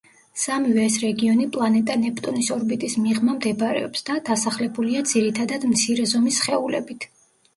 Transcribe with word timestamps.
სამივე 0.43 0.85
ეს 0.91 0.93
რეგიონი 1.01 1.43
პლანეტა 1.57 1.97
ნეპტუნის 2.05 2.47
ორბიტის 2.55 2.95
მიღმა 3.03 3.35
მდებარეობს, 3.37 4.05
და 4.09 4.17
„დასახლებულია“ 4.29 5.05
ძირითადად 5.13 5.67
მცირე 5.75 6.07
ზომის 6.15 6.41
სხეულებით. 6.45 7.07